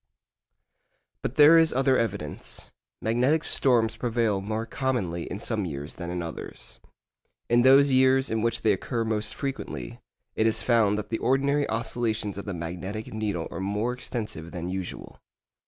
[1.21, 2.71] But there is other evidence.
[3.03, 6.79] Magnetic storms prevail more commonly in some years than in others.
[7.49, 9.99] In those years in which they occur most frequently,
[10.35, 14.69] it is found that the ordinary oscillations of the magnetic needle are more extensive than
[14.69, 15.19] usual.